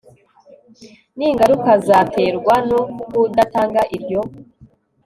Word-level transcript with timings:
n 1.17 1.19
ingaruka 1.27 1.71
zaterwa 1.87 2.55
no 2.69 2.79
kudatanga 3.11 3.81
iryo 3.95 4.21